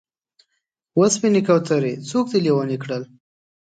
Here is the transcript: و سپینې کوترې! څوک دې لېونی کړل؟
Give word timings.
و 0.97 1.01
سپینې 1.13 1.41
کوترې! 1.47 1.93
څوک 2.09 2.25
دې 2.31 2.39
لېونی 2.45 2.77
کړل؟ 2.83 3.03